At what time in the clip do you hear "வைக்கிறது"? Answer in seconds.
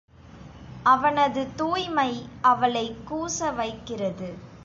3.55-4.29